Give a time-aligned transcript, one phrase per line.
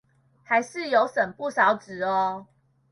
[0.43, 2.47] 還是有省不少紙喔